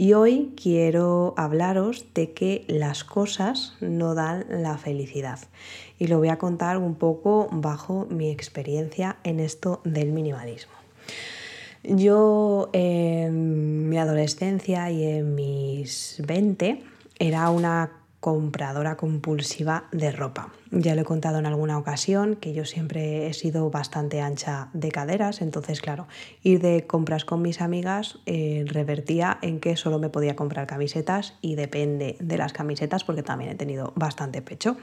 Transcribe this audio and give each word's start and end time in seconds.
Y 0.00 0.12
hoy 0.12 0.52
quiero 0.54 1.34
hablaros 1.36 2.06
de 2.14 2.30
que 2.30 2.64
las 2.68 3.02
cosas 3.02 3.74
no 3.80 4.14
dan 4.14 4.46
la 4.48 4.78
felicidad. 4.78 5.40
Y 5.98 6.06
lo 6.06 6.18
voy 6.18 6.28
a 6.28 6.38
contar 6.38 6.78
un 6.78 6.94
poco 6.94 7.48
bajo 7.50 8.06
mi 8.08 8.30
experiencia 8.30 9.16
en 9.24 9.40
esto 9.40 9.80
del 9.82 10.12
minimalismo. 10.12 10.72
Yo 11.82 12.70
en 12.72 13.88
mi 13.88 13.98
adolescencia 13.98 14.88
y 14.92 15.04
en 15.04 15.34
mis 15.34 16.22
20 16.24 16.80
era 17.18 17.50
una 17.50 17.90
compradora 18.20 18.96
compulsiva 18.96 19.84
de 19.92 20.10
ropa. 20.10 20.52
Ya 20.70 20.94
lo 20.94 21.02
he 21.02 21.04
contado 21.04 21.38
en 21.38 21.46
alguna 21.46 21.78
ocasión 21.78 22.34
que 22.36 22.52
yo 22.52 22.64
siempre 22.64 23.28
he 23.28 23.32
sido 23.32 23.70
bastante 23.70 24.20
ancha 24.20 24.68
de 24.72 24.90
caderas, 24.90 25.40
entonces 25.40 25.80
claro, 25.80 26.08
ir 26.42 26.60
de 26.60 26.86
compras 26.86 27.24
con 27.24 27.42
mis 27.42 27.60
amigas 27.60 28.18
eh, 28.26 28.64
revertía 28.66 29.38
en 29.40 29.60
que 29.60 29.76
solo 29.76 29.98
me 29.98 30.08
podía 30.08 30.34
comprar 30.34 30.66
camisetas 30.66 31.34
y 31.40 31.54
depende 31.54 32.16
de 32.18 32.38
las 32.38 32.52
camisetas 32.52 33.04
porque 33.04 33.22
también 33.22 33.50
he 33.50 33.54
tenido 33.54 33.92
bastante 33.94 34.42
pecho. 34.42 34.76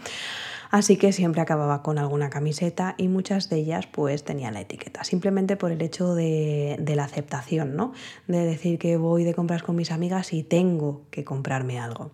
Así 0.72 0.98
que 0.98 1.12
siempre 1.12 1.42
acababa 1.42 1.84
con 1.84 2.00
alguna 2.00 2.30
camiseta 2.30 2.96
y 2.98 3.08
muchas 3.08 3.50
de 3.50 3.58
ellas 3.58 3.86
pues 3.86 4.24
tenían 4.24 4.56
la 4.56 4.62
etiqueta, 4.62 5.04
simplemente 5.04 5.58
por 5.58 5.72
el 5.72 5.82
hecho 5.82 6.16
de, 6.16 6.78
de 6.80 6.96
la 6.96 7.04
aceptación, 7.04 7.76
¿no? 7.76 7.94
De 8.28 8.46
decir 8.46 8.80
que 8.80 8.98
voy 8.98 9.24
de 9.24 9.34
compras 9.34 9.62
con 9.62 9.76
mis 9.76 9.92
amigas 9.92 10.34
y 10.34 10.44
tengo 10.44 11.04
que 11.12 11.24
comprarme 11.24 11.80
algo. 11.80 12.12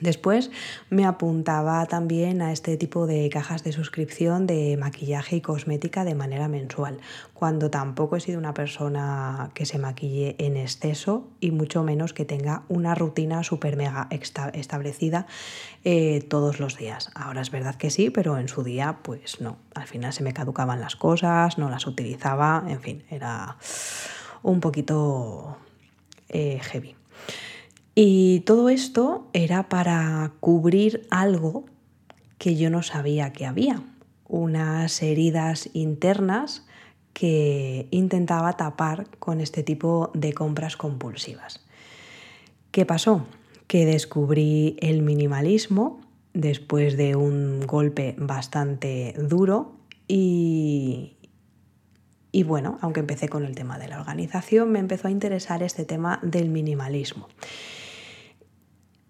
Después 0.00 0.50
me 0.90 1.04
apuntaba 1.04 1.84
también 1.86 2.42
a 2.42 2.52
este 2.52 2.76
tipo 2.76 3.06
de 3.06 3.28
cajas 3.30 3.64
de 3.64 3.72
suscripción 3.72 4.46
de 4.46 4.76
maquillaje 4.76 5.36
y 5.36 5.40
cosmética 5.40 6.04
de 6.04 6.14
manera 6.14 6.48
mensual, 6.48 6.98
cuando 7.34 7.70
tampoco 7.70 8.16
he 8.16 8.20
sido 8.20 8.38
una 8.38 8.54
persona 8.54 9.50
que 9.54 9.66
se 9.66 9.78
maquille 9.78 10.36
en 10.38 10.56
exceso 10.56 11.26
y 11.40 11.50
mucho 11.50 11.82
menos 11.82 12.12
que 12.12 12.24
tenga 12.24 12.62
una 12.68 12.94
rutina 12.94 13.42
súper 13.42 13.76
mega 13.76 14.08
establecida 14.52 15.26
eh, 15.84 16.24
todos 16.28 16.60
los 16.60 16.76
días. 16.76 17.10
Ahora 17.14 17.40
es 17.40 17.50
verdad 17.50 17.74
que 17.74 17.90
sí, 17.90 18.10
pero 18.10 18.38
en 18.38 18.48
su 18.48 18.62
día 18.62 18.98
pues 19.02 19.40
no. 19.40 19.56
Al 19.74 19.86
final 19.86 20.12
se 20.12 20.22
me 20.22 20.32
caducaban 20.32 20.80
las 20.80 20.96
cosas, 20.96 21.58
no 21.58 21.70
las 21.70 21.86
utilizaba, 21.86 22.64
en 22.68 22.80
fin, 22.80 23.04
era 23.10 23.56
un 24.42 24.60
poquito 24.60 25.56
eh, 26.28 26.60
heavy. 26.62 26.94
Y 28.00 28.42
todo 28.46 28.68
esto 28.68 29.26
era 29.32 29.68
para 29.68 30.30
cubrir 30.38 31.08
algo 31.10 31.64
que 32.38 32.54
yo 32.54 32.70
no 32.70 32.84
sabía 32.84 33.32
que 33.32 33.44
había, 33.44 33.82
unas 34.28 35.02
heridas 35.02 35.68
internas 35.72 36.64
que 37.12 37.88
intentaba 37.90 38.52
tapar 38.52 39.08
con 39.18 39.40
este 39.40 39.64
tipo 39.64 40.12
de 40.14 40.32
compras 40.32 40.76
compulsivas. 40.76 41.66
¿Qué 42.70 42.86
pasó? 42.86 43.26
Que 43.66 43.84
descubrí 43.84 44.76
el 44.78 45.02
minimalismo 45.02 46.00
después 46.34 46.96
de 46.96 47.16
un 47.16 47.66
golpe 47.66 48.14
bastante 48.16 49.12
duro 49.18 49.72
y, 50.06 51.16
y 52.30 52.44
bueno, 52.44 52.78
aunque 52.80 53.00
empecé 53.00 53.28
con 53.28 53.44
el 53.44 53.56
tema 53.56 53.76
de 53.76 53.88
la 53.88 53.98
organización, 53.98 54.70
me 54.70 54.78
empezó 54.78 55.08
a 55.08 55.10
interesar 55.10 55.64
este 55.64 55.84
tema 55.84 56.20
del 56.22 56.48
minimalismo 56.48 57.26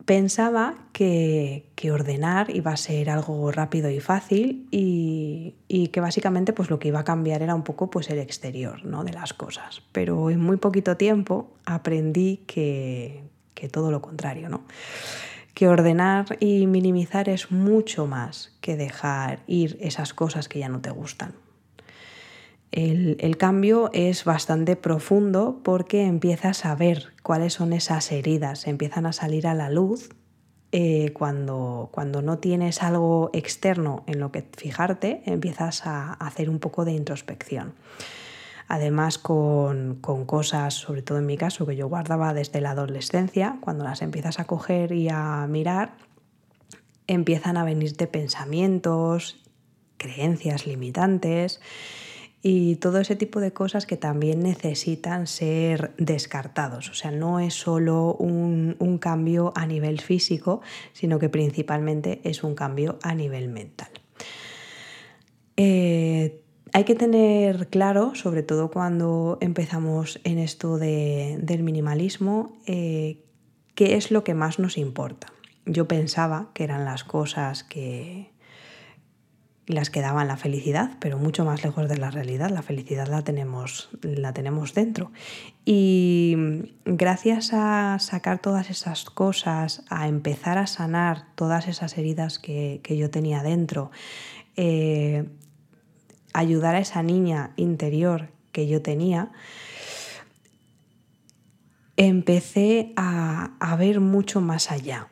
pensaba 0.08 0.74
que, 0.94 1.66
ordenar 1.92 2.48
iba 2.48 2.72
a 2.72 2.78
ser 2.78 3.10
algo 3.10 3.52
rápido 3.52 3.90
y 3.90 4.00
fácil 4.00 4.66
y, 4.70 5.54
que 5.92 6.00
básicamente 6.00 6.54
pues 6.54 6.70
lo 6.70 6.78
que 6.78 6.88
iba 6.88 7.00
a 7.00 7.04
cambiar 7.04 7.42
era 7.42 7.54
un 7.54 7.62
poco 7.62 7.90
pues 7.90 8.08
el 8.08 8.18
exterior 8.18 8.86
¿no? 8.86 9.04
de 9.04 9.12
las 9.12 9.34
cosas. 9.34 9.82
Pero 9.92 10.30
en 10.30 10.40
muy 10.40 10.56
poquito 10.56 10.96
tiempo 10.96 11.50
aprendí 11.66 12.38
que, 12.46 13.22
que 13.52 13.68
todo 13.68 13.90
lo 13.90 14.00
contrario, 14.00 14.48
¿no? 14.48 14.62
que 15.52 15.68
ordenar 15.68 16.38
y 16.40 16.66
minimizar 16.66 17.28
es 17.28 17.52
mucho 17.52 18.06
más 18.06 18.56
que 18.62 18.76
dejar 18.76 19.40
ir 19.46 19.76
esas 19.82 20.14
cosas 20.14 20.48
que 20.48 20.58
ya 20.58 20.70
no 20.70 20.80
te 20.80 20.90
gustan. 20.90 21.34
El, 22.70 23.36
cambio 23.38 23.90
es 23.94 24.24
bastante 24.24 24.76
profundo 24.76 25.60
porque 25.62 26.04
empiezas 26.04 26.66
a 26.66 26.74
ver 26.74 27.14
cuáles 27.22 27.54
son 27.54 27.72
esas 27.72 28.12
heridas, 28.12 28.66
empiezan 28.66 29.06
a 29.06 29.12
salir 29.12 29.46
a 29.46 29.54
la 29.54 29.70
luz 29.70 30.10
eh, 30.70 31.12
cuando, 31.14 31.88
cuando, 31.92 32.20
no 32.20 32.38
tienes 32.38 32.82
algo 32.82 33.30
externo 33.32 34.04
en 34.06 34.20
lo 34.20 34.32
que 34.32 34.46
fijarte, 34.54 35.22
empiezas 35.24 35.86
a 35.86 36.12
hacer 36.12 36.50
un 36.50 36.58
poco 36.58 36.84
de 36.84 36.92
introspección. 36.92 37.72
Además, 38.66 39.16
con, 39.16 39.96
con, 40.02 40.26
cosas, 40.26 40.74
sobre 40.74 41.00
todo 41.00 41.16
en 41.16 41.24
mi 41.24 41.38
caso, 41.38 41.64
que 41.64 41.74
yo 41.74 41.88
guardaba 41.88 42.34
desde 42.34 42.60
la 42.60 42.72
adolescencia, 42.72 43.56
cuando 43.62 43.84
las 43.84 44.02
empiezas 44.02 44.40
a 44.40 44.44
coger 44.44 44.92
y 44.92 45.08
a 45.08 45.46
mirar, 45.48 45.94
empiezan 47.06 47.56
a 47.56 47.64
venirte 47.64 48.06
pensamientos, 48.06 49.42
creencias 49.96 50.66
limitantes 50.66 51.62
y 52.42 52.76
todo 52.76 52.98
ese 52.98 53.16
tipo 53.16 53.40
de 53.40 53.52
cosas 53.52 53.84
que 53.86 53.96
también 53.96 54.40
necesitan 54.40 55.26
ser 55.26 55.92
descartados. 55.98 56.88
O 56.90 56.94
sea, 56.94 57.10
no 57.10 57.40
es 57.40 57.54
solo 57.54 58.14
un, 58.14 58.76
cambio 59.00 59.52
a 59.54 59.66
nivel 59.66 60.00
físico, 60.00 60.60
sino 60.92 61.18
que 61.18 61.28
principalmente 61.28 62.20
es 62.24 62.42
un 62.42 62.54
cambio 62.54 62.98
a 63.02 63.14
nivel 63.14 63.48
mental. 63.48 63.90
Eh, 65.56 66.42
hay 66.72 66.84
que 66.84 66.94
tener 66.94 67.68
claro, 67.68 68.14
sobre 68.14 68.42
todo 68.42 68.70
cuando 68.70 69.38
empezamos 69.40 70.20
en 70.24 70.38
esto 70.38 70.78
del 70.78 71.62
minimalismo, 71.62 72.56
eh, 72.66 73.24
qué 73.74 73.96
es 73.96 74.10
lo 74.10 74.24
que 74.24 74.34
más 74.34 74.58
nos 74.58 74.78
importa. 74.78 75.32
Yo 75.64 75.88
pensaba 75.88 76.50
que 76.54 76.64
eran 76.64 76.84
las 76.84 77.04
cosas 77.04 77.62
que, 77.62 78.30
las 79.68 79.90
que 79.90 80.00
daban 80.00 80.26
la 80.28 80.38
felicidad, 80.38 80.92
pero 80.98 81.18
mucho 81.18 81.44
más 81.44 81.62
lejos 81.62 81.88
de 81.88 81.98
la 81.98 82.10
realidad. 82.10 82.50
La 82.50 82.62
felicidad 82.62 83.06
la 83.06 83.22
tenemos, 83.22 83.90
la 84.02 84.32
tenemos 84.32 84.72
dentro. 84.72 85.12
Y 85.64 86.36
gracias 86.86 87.50
a 87.52 87.98
sacar 88.00 88.38
todas 88.38 88.70
esas 88.70 89.04
cosas, 89.04 89.84
a 89.90 90.08
empezar 90.08 90.56
a 90.56 90.66
sanar 90.66 91.26
todas 91.34 91.68
esas 91.68 91.98
heridas 91.98 92.38
que, 92.38 92.80
yo 92.88 93.10
tenía 93.10 93.42
dentro, 93.42 93.90
eh, 94.56 95.28
ayudar 96.32 96.74
a 96.74 96.78
esa 96.80 97.02
niña 97.02 97.52
interior 97.56 98.30
que 98.52 98.66
yo 98.66 98.80
tenía, 98.80 99.30
empecé 101.98 102.94
a, 102.96 103.52
a 103.60 103.76
ver 103.76 104.00
mucho 104.00 104.40
más 104.40 104.70
allá 104.70 105.08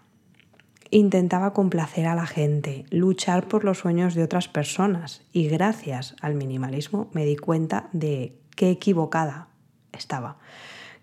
intentaba 0.91 1.53
complacer 1.53 2.07
a 2.07 2.15
la 2.15 2.27
gente, 2.27 2.85
luchar 2.91 3.49
por 3.49 3.65
los 3.65 3.79
sueños 3.79 4.15
de 4.15 4.23
otras 4.23 4.49
personas. 4.49 5.23
Y 5.33 5.49
gracias 5.49 6.17
al 6.21 6.35
minimalismo 6.35 7.09
me 7.13 7.25
di 7.25 7.37
cuenta 7.37 7.89
de 7.93 8.37
qué 8.55 8.71
equivocada 8.71 9.49
estaba, 9.93 10.39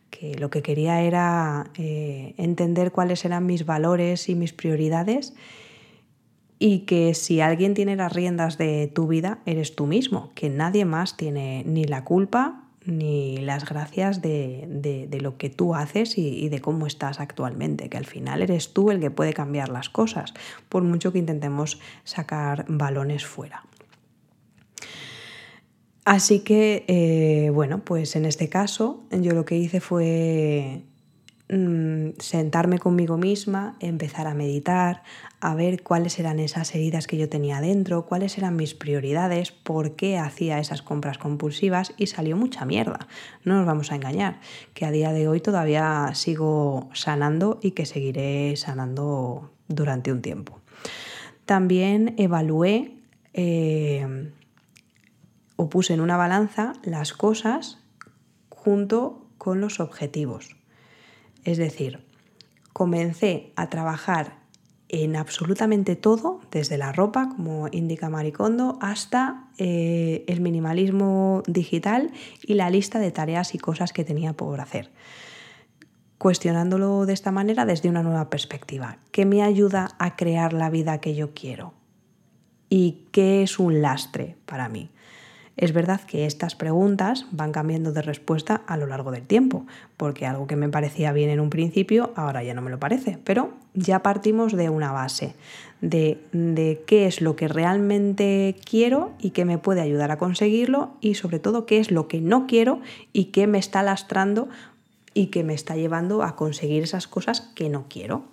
que 0.10 0.36
lo 0.36 0.50
que 0.50 0.62
quería 0.62 1.02
era 1.02 1.72
eh, 1.76 2.36
entender 2.38 2.92
cuáles 2.92 3.26
eran 3.26 3.46
mis 3.46 3.66
valores 3.66 4.30
y 4.30 4.36
mis 4.36 4.54
prioridades 4.54 5.34
y 6.60 6.80
que 6.80 7.14
si 7.14 7.42
alguien 7.42 7.74
tiene 7.74 7.96
las 7.96 8.14
riendas 8.14 8.58
de 8.58 8.90
tu 8.94 9.08
vida 9.08 9.40
eres 9.46 9.76
tú 9.76 9.86
mismo, 9.86 10.32
que 10.34 10.50
nadie 10.50 10.86
más 10.86 11.18
tiene 11.18 11.64
ni 11.66 11.84
la 11.84 12.06
culpa 12.06 12.63
ni 12.86 13.38
las 13.38 13.66
gracias 13.66 14.22
de, 14.22 15.08
lo 15.22 15.38
que 15.38 15.50
tú 15.50 15.76
haces 15.76 16.18
y, 16.18 16.50
de 16.50 16.60
cómo 16.60 16.88
estás 16.88 17.20
actualmente, 17.20 17.90
que 17.90 17.98
al 17.98 18.06
final 18.06 18.42
eres 18.42 18.74
tú 18.74 18.92
el 18.92 19.00
que 19.00 19.12
puede 19.12 19.34
cambiar 19.34 19.70
las 19.70 19.90
cosas, 19.90 20.34
por 20.70 20.84
mucho 20.84 21.12
que 21.12 21.20
intentemos 21.20 21.80
sacar 22.04 22.66
balones 22.68 23.26
fuera. 23.26 23.64
Así 26.06 26.40
que, 26.42 26.84
eh, 26.88 27.50
bueno, 27.52 27.86
pues 27.86 28.16
en 28.16 28.26
este 28.26 28.50
caso 28.50 29.04
yo 29.12 29.34
lo 29.34 29.46
que 29.46 29.56
hice 29.56 29.80
fue 29.80 30.84
mm, 31.56 32.20
sentarme 32.20 32.80
conmigo 32.80 33.18
misma, 33.18 33.76
empezar 33.80 34.28
a 34.28 34.34
meditar, 34.34 35.04
a 35.40 35.56
ver 35.56 35.84
cuáles 35.84 36.20
eran 36.20 36.40
esas 36.40 36.74
heridas 36.74 37.08
que 37.08 37.18
yo 37.18 37.30
tenía 37.30 37.62
dentro, 37.62 38.06
cuáles 38.06 38.38
eran 38.38 38.56
mis 38.56 38.74
prioridades, 38.74 39.52
por 39.52 39.96
qué 39.96 40.18
hacía 40.18 40.60
esas 40.60 40.82
compras 40.82 41.18
compulsivas 41.18 41.94
y 41.98 42.08
salió 42.08 42.38
mucha 42.38 42.66
mierda. 42.66 43.08
No 43.44 43.56
nos 43.56 43.66
vamos 43.66 43.92
a 43.92 43.96
engañar, 43.96 44.40
que 44.74 44.86
a 44.86 44.92
día 44.92 45.12
de 45.12 45.28
hoy 45.28 45.40
todavía 45.42 46.12
sigo 46.14 46.90
sanando 46.94 47.60
y 47.62 47.72
que 47.72 47.86
seguiré 47.86 48.56
sanando 48.56 49.52
durante 49.68 50.12
un 50.12 50.22
tiempo. 50.22 50.60
También 51.46 52.16
evalué 52.18 52.94
eh, 53.34 54.32
o 55.56 55.70
puse 55.70 55.94
en 55.94 56.02
una 56.02 56.18
balanza 56.18 56.74
las 56.84 57.14
cosas 57.14 57.80
junto 58.50 59.28
con 59.38 59.60
los 59.60 59.80
objetivos. 59.80 60.56
Es 61.44 61.58
decir, 61.58 62.00
comencé 62.74 63.52
a 63.56 63.70
trabajar 63.70 64.44
en 64.90 65.16
absolutamente 65.16 65.96
todo, 65.96 66.40
desde 66.52 66.78
la 66.78 66.92
ropa, 66.92 67.30
como 67.36 67.68
indica 67.72 68.10
Maricondo, 68.10 68.78
hasta 68.80 69.48
eh, 69.58 70.24
el 70.28 70.40
minimalismo 70.40 71.42
digital 71.48 72.12
y 72.44 72.54
la 72.54 72.70
lista 72.70 73.00
de 73.00 73.12
tareas 73.12 73.56
y 73.56 73.58
cosas 73.58 73.92
que 73.92 74.04
tenía 74.04 74.34
por 74.34 74.62
hacer. 74.62 74.92
Cuestionándolo 76.20 77.08
de 77.08 77.14
esta 77.14 77.32
manera 77.32 77.66
desde 77.66 77.90
una 77.90 78.04
nueva 78.04 78.30
perspectiva. 78.30 79.00
¿Qué 79.12 79.26
me 79.26 79.42
ayuda 79.42 79.90
a 79.98 80.16
crear 80.16 80.54
la 80.54 80.70
vida 80.70 81.02
que 81.02 81.16
yo 81.16 81.34
quiero? 81.34 81.74
¿Y 82.70 83.08
qué 83.12 83.42
es 83.42 83.58
un 83.58 83.82
lastre 83.82 84.38
para 84.46 84.70
mí? 84.70 84.92
Es 85.56 85.72
verdad 85.72 86.02
que 86.02 86.26
estas 86.26 86.56
preguntas 86.56 87.28
van 87.32 87.52
cambiando 87.52 87.92
de 87.92 88.02
respuesta 88.02 88.62
a 88.66 88.76
lo 88.76 88.88
largo 88.88 89.12
del 89.12 89.26
tiempo, 89.26 89.68
porque 89.98 90.26
algo 90.26 90.48
que 90.48 90.56
me 90.56 90.70
parecía 90.70 91.12
bien 91.12 91.30
en 91.30 91.40
un 91.40 91.52
principio 91.52 92.12
ahora 92.16 92.44
ya 92.44 92.56
no 92.56 92.62
me 92.62 92.72
lo 92.72 92.80
parece, 92.80 93.20
pero 93.24 93.52
ya 93.76 94.02
partimos 94.02 94.54
de 94.54 94.70
una 94.70 94.92
base, 94.92 95.36
de, 95.82 96.82
qué 96.88 97.06
es 97.06 97.22
lo 97.22 97.36
que 97.36 97.48
realmente 97.48 98.56
quiero 98.68 99.12
y 99.20 99.30
qué 99.30 99.46
me 99.46 99.60
puede 99.60 99.82
ayudar 99.82 100.10
a 100.10 100.18
conseguirlo 100.18 100.94
y 101.02 101.16
sobre 101.16 101.38
todo 101.38 101.68
qué 101.68 101.78
es 101.80 101.92
lo 101.92 102.08
que 102.08 102.20
no 102.20 102.48
quiero 102.48 102.82
y 103.12 103.26
qué 103.26 103.46
me 103.46 103.60
está 103.60 103.84
lastrando 103.84 104.50
y 105.14 105.28
que 105.28 105.44
me 105.44 105.54
está 105.54 105.76
llevando 105.76 106.24
a 106.24 106.36
conseguir 106.36 106.84
esas 106.84 107.08
cosas 107.08 107.42
que 107.54 107.70
no 107.70 107.86
quiero. 107.90 108.24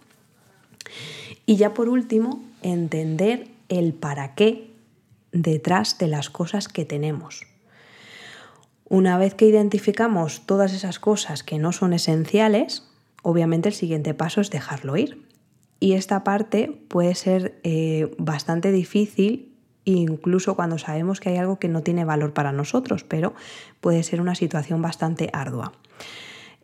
Y 1.44 1.56
ya 1.56 1.74
por 1.74 1.90
último, 1.90 2.42
entender 2.62 3.48
el 3.68 3.92
para 3.92 4.34
qué 4.34 4.69
detrás 5.32 5.98
de 5.98 6.08
las 6.08 6.30
cosas 6.30 6.68
que 6.68 6.84
tenemos. 6.84 7.46
Una 8.88 9.18
vez 9.18 9.34
que 9.34 9.46
identificamos 9.46 10.46
todas 10.46 10.72
esas 10.72 10.98
cosas 10.98 11.42
que 11.42 11.58
no 11.58 11.72
son 11.72 11.92
esenciales, 11.92 12.88
obviamente 13.22 13.68
el 13.68 13.74
siguiente 13.74 14.14
paso 14.14 14.40
es 14.40 14.50
dejarlo 14.50 14.96
ir. 14.96 15.26
Y 15.78 15.92
esta 15.92 16.24
parte 16.24 16.82
puede 16.88 17.14
ser 17.14 17.58
eh, 17.62 18.14
bastante 18.18 18.72
difícil 18.72 19.50
incluso 19.84 20.56
cuando 20.56 20.78
sabemos 20.78 21.20
que 21.20 21.30
hay 21.30 21.36
algo 21.36 21.58
que 21.58 21.68
no 21.68 21.82
tiene 21.82 22.04
valor 22.04 22.32
para 22.32 22.52
nosotros, 22.52 23.04
pero 23.04 23.34
puede 23.80 24.02
ser 24.02 24.20
una 24.20 24.34
situación 24.34 24.82
bastante 24.82 25.30
ardua. 25.32 25.72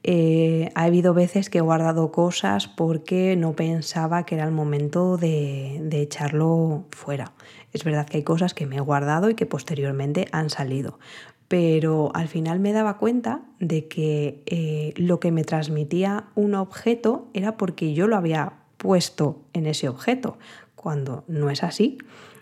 Eh, 0.08 0.70
ha 0.74 0.84
habido 0.84 1.14
veces 1.14 1.50
que 1.50 1.58
he 1.58 1.62
guardado 1.62 2.12
cosas 2.12 2.68
porque 2.68 3.34
no 3.36 3.54
pensaba 3.54 4.24
que 4.24 4.36
era 4.36 4.44
el 4.44 4.52
momento 4.52 5.16
de, 5.16 5.88
echarlo 5.90 6.84
fuera. 6.90 7.32
Es 7.76 7.84
verdad 7.84 8.06
que 8.06 8.16
hay 8.16 8.22
cosas 8.22 8.54
que 8.54 8.64
me 8.64 8.76
he 8.76 8.80
guardado 8.80 9.28
y 9.28 9.34
que 9.34 9.44
posteriormente 9.44 10.28
han 10.32 10.48
salido, 10.48 10.98
pero 11.46 12.10
al 12.14 12.26
final 12.26 12.58
me 12.58 12.72
daba 12.72 12.96
cuenta 12.96 13.42
de 13.60 13.86
que 13.86 14.42
eh, 14.46 14.94
lo 14.96 15.20
que 15.20 15.30
me 15.30 15.44
transmitía 15.44 16.24
un 16.34 16.54
objeto 16.54 17.28
era 17.34 17.58
porque 17.58 17.92
yo 17.92 18.06
lo 18.06 18.16
había 18.16 18.54
puesto 18.78 19.42
en 19.52 19.66
ese 19.66 19.90
objeto, 19.90 20.38
cuando 20.74 21.24
no 21.28 21.50
es 21.50 21.62
así. 21.62 21.98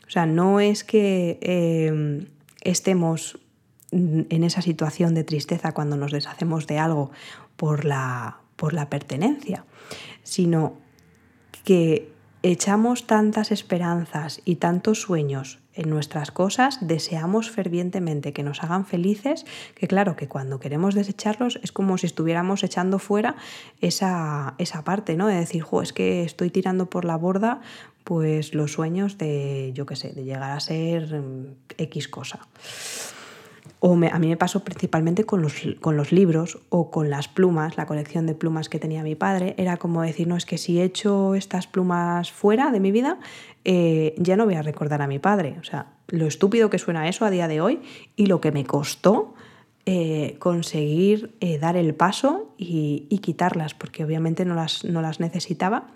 O 0.07 0.11
sea, 0.11 0.25
no 0.25 0.61
es 0.61 0.85
que 0.85 1.41
eh, 1.43 2.29
estemos 2.61 3.41
en 3.91 4.45
esa 4.45 4.63
situación 4.63 5.15
de 5.15 5.25
tristeza 5.25 5.73
cuando 5.73 5.97
nos 5.97 6.13
deshacemos 6.13 6.69
de 6.69 6.79
algo 6.79 7.11
por 7.57 7.85
la, 7.85 8.39
por 8.55 8.73
la 8.73 8.89
pertenencia, 8.89 9.65
sino 10.23 10.75
que 11.65 12.14
echamos 12.45 13.07
tantas 13.07 13.51
esperanzas 13.51 14.43
y 14.45 14.57
tantos 14.57 15.01
sueños 15.01 15.61
en 15.73 15.89
nuestras 15.89 16.31
cosas, 16.31 16.79
deseamos 16.87 17.51
fervientemente 17.51 18.35
que 18.35 18.43
nos 18.43 18.63
hagan 18.63 18.85
felices, 18.85 19.47
que 19.75 19.89
claro, 19.89 20.15
que 20.15 20.29
cuando 20.29 20.61
queremos 20.61 20.95
desecharlos 20.95 21.59
es 21.63 21.73
como 21.73 21.97
si 21.97 22.07
estuviéramos 22.07 22.63
echando 22.63 22.99
fuera 22.99 23.37
esa, 23.81 24.55
esa 24.59 24.85
parte, 24.85 25.17
¿no? 25.17 25.27
De 25.27 25.37
decir, 25.37 25.63
jo, 25.63 25.81
es 25.81 25.95
que 25.95 26.23
estoy 26.23 26.51
tirando 26.51 26.91
por 26.91 27.07
la 27.07 27.17
borda 27.17 27.63
pues 28.05 28.53
los 28.53 28.73
sueños 28.73 29.17
de, 29.17 29.73
yo 29.75 29.87
qué 29.87 29.97
sé, 29.97 30.13
de 30.13 30.25
llegar 30.25 30.51
a 30.51 30.61
ser 30.61 31.15
mm, 31.15 31.57
X 31.79 32.09
cosa. 32.09 32.47
O 33.81 33.93
a 33.93 34.19
mí 34.19 34.29
me 34.29 34.37
pasó 34.37 34.65
principalmente 34.65 35.25
con 35.25 35.43
los, 35.43 35.55
con 35.81 35.97
los, 35.97 36.11
libros 36.11 36.59
o 36.71 36.91
con 36.91 37.11
las 37.11 37.29
plumas, 37.29 37.77
la 37.77 37.87
colección 37.87 38.27
de 38.27 38.35
plumas 38.35 38.69
que 38.69 38.79
tenía 38.79 39.03
mi 39.03 39.15
padre. 39.15 39.55
Era 39.59 39.77
como 39.77 40.03
decir, 40.03 40.27
no, 40.27 40.37
es 40.37 40.47
que 40.47 40.57
si 40.57 40.81
echo 40.81 41.35
estas 41.35 41.67
plumas 41.67 42.33
fuera 42.33 42.71
de 42.71 42.81
mi 42.81 42.93
vida, 42.93 43.19
eh, 43.65 44.15
ya 44.17 44.37
no 44.37 44.47
voy 44.47 44.55
a 44.55 44.63
recordar 44.63 45.03
a 45.03 45.07
mi 45.07 45.19
padre. 45.19 45.57
O 45.61 45.65
sea, 45.65 45.93
lo 46.09 46.27
estúpido 46.27 46.71
que 46.71 46.79
suena 46.79 47.09
eso 47.09 47.25
a 47.25 47.31
día 47.31 47.47
de 47.47 47.61
hoy 47.61 47.83
y 48.17 48.27
lo 48.27 48.41
que 48.41 48.53
me 48.53 48.65
costó 48.65 49.35
eh, 49.87 50.37
conseguir 50.39 51.35
eh, 51.41 51.59
dar 51.59 51.77
el 51.77 51.95
paso 51.95 52.55
y, 52.57 53.07
y, 53.11 53.19
quitarlas, 53.19 53.75
porque 53.75 54.03
obviamente 54.03 54.47
no 54.47 54.55
las, 54.55 54.83
no 54.85 55.03
las 55.03 55.21
necesitaba 55.21 55.89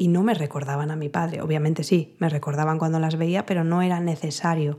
y 0.00 0.08
no 0.08 0.22
me 0.22 0.32
recordaban 0.32 0.90
a 0.90 0.96
mi 0.96 1.10
padre. 1.10 1.42
Obviamente 1.42 1.84
sí, 1.84 2.14
me 2.18 2.30
recordaban 2.30 2.78
cuando 2.78 2.98
las 2.98 3.18
veía, 3.18 3.44
pero 3.44 3.64
no 3.64 3.82
era 3.82 4.00
necesario 4.00 4.78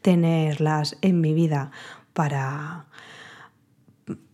tenerlas 0.00 0.96
en 1.02 1.20
mi 1.20 1.34
vida 1.34 1.72
para, 2.12 2.86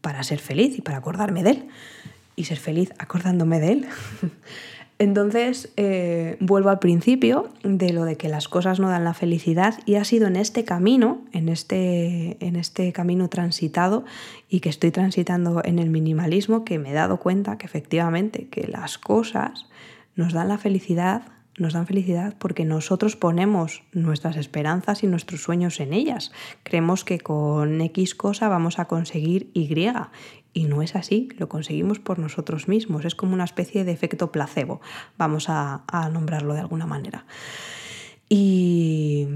para 0.03 0.23
ser 0.25 0.39
feliz 0.39 0.77
y 0.77 0.83
para 0.83 0.99
acordarme 0.99 1.43
de 1.43 1.51
él. 1.51 1.69
Y 2.37 2.45
ser 2.45 2.59
feliz 2.59 2.93
acordándome 2.99 3.61
de 3.61 3.73
él. 3.73 3.87
Entonces, 4.99 5.73
eh, 5.79 6.37
vuelvo 6.41 6.69
al 6.69 6.81
principio 6.81 7.49
de 7.63 7.95
lo 7.95 8.05
de 8.05 8.19
que 8.19 8.29
las 8.29 8.49
cosas 8.49 8.79
no 8.79 8.91
dan 8.91 9.05
la 9.05 9.15
felicidad 9.15 9.79
y 9.87 9.95
ha 9.95 10.05
sido 10.05 10.27
en 10.27 10.37
este 10.37 10.65
camino, 10.65 11.23
en 11.33 11.49
este, 11.49 12.37
en 12.45 12.57
este 12.57 12.93
camino 12.93 13.29
transitado 13.31 14.05
y 14.51 14.61
que 14.61 14.69
estoy 14.69 14.91
transitando 14.91 15.63
en 15.65 15.79
el 15.79 15.89
minimalismo, 15.89 16.63
que 16.63 16.79
me 16.79 16.91
he 16.91 16.95
dado 16.95 17.21
cuenta 17.21 17.57
que 17.57 17.65
efectivamente 17.65 18.49
que 18.49 18.69
las 18.69 18.99
cosas 18.99 19.67
nos 20.17 20.33
dan 20.33 20.49
la 20.49 20.59
felicidad, 20.59 21.23
nos 21.59 21.75
dan 21.75 21.87
felicidad 21.87 22.35
porque 22.39 22.65
nosotros 22.65 23.17
ponemos 23.17 23.83
nuestras 23.93 24.37
esperanzas 24.37 25.03
y 25.03 25.07
nuestros 25.07 25.43
sueños 25.43 25.81
en 25.81 25.93
ellas. 25.93 26.33
Creemos 26.63 27.05
que 27.05 27.21
con 27.21 27.81
X 27.81 28.15
cosa 28.15 28.49
vamos 28.49 28.79
a 28.79 28.87
conseguir 28.87 29.51
Y 29.55 29.69
y 30.57 30.65
no 30.65 30.81
es 30.81 30.97
así, 30.97 31.29
lo 31.37 31.51
conseguimos 31.51 31.99
por 31.99 32.19
nosotros 32.19 32.67
mismos, 32.67 33.05
es 33.05 33.15
como 33.15 33.35
una 33.35 33.45
especie 33.45 33.85
de 33.85 33.93
efecto 33.93 34.33
placebo, 34.33 34.81
vamos 35.19 35.49
a, 35.51 35.83
nombrarlo 36.11 36.55
de 36.55 36.61
alguna 36.61 36.87
manera. 36.87 37.27
Y, 38.27 39.29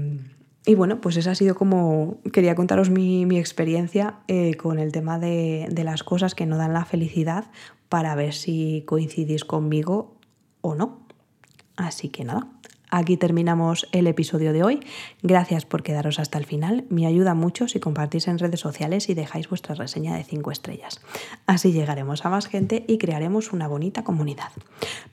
bueno, 0.75 0.99
pues 0.99 1.17
esa 1.17 1.31
ha 1.31 1.35
sido 1.35 1.53
como, 1.53 2.17
quería 2.33 2.55
contaros 2.55 2.89
mi, 2.89 3.37
experiencia 3.37 4.15
eh, 4.27 4.55
con 4.55 4.79
el 4.79 4.91
tema 4.91 5.19
de, 5.19 5.67
de 5.69 5.83
las 5.83 6.01
cosas 6.01 6.33
que 6.33 6.47
no 6.47 6.57
dan 6.57 6.73
la 6.73 6.85
felicidad 6.85 7.45
para 7.87 8.15
ver 8.15 8.33
si 8.33 8.83
coincidís 8.87 9.45
conmigo 9.45 10.17
o 10.61 10.75
no. 10.75 10.99
Así 11.75 12.09
que 12.09 12.23
nada, 12.23 12.47
aquí 12.89 13.17
terminamos 13.17 13.87
el 13.91 14.07
episodio 14.07 14.53
de 14.53 14.63
hoy. 14.63 14.79
Gracias 15.23 15.65
por 15.65 15.83
quedaros 15.83 16.19
hasta 16.19 16.37
el 16.37 16.45
final. 16.45 16.85
Me 16.89 17.07
ayuda 17.07 17.33
mucho 17.33 17.67
si 17.67 17.79
compartís 17.79 18.27
en 18.27 18.39
redes 18.39 18.59
sociales 18.59 19.09
y 19.09 19.13
dejáis 19.13 19.49
vuestra 19.49 19.75
reseña 19.75 20.15
de 20.15 20.23
5 20.23 20.51
estrellas. 20.51 21.01
Así 21.47 21.71
llegaremos 21.71 22.25
a 22.25 22.29
más 22.29 22.47
gente 22.47 22.85
y 22.87 22.97
crearemos 22.97 23.53
una 23.53 23.67
bonita 23.67 24.03
comunidad. 24.03 24.51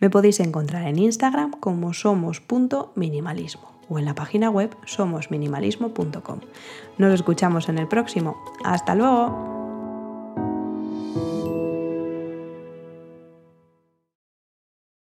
Me 0.00 0.10
podéis 0.10 0.40
encontrar 0.40 0.86
en 0.86 0.98
Instagram 0.98 1.52
como 1.52 1.94
somos.minimalismo 1.94 3.72
o 3.88 3.98
en 3.98 4.04
la 4.04 4.14
página 4.14 4.50
web 4.50 4.76
somosminimalismo.com. 4.84 6.40
Nos 6.98 7.14
escuchamos 7.14 7.68
en 7.68 7.78
el 7.78 7.88
próximo. 7.88 8.36
Hasta 8.64 8.94
luego. 8.94 9.57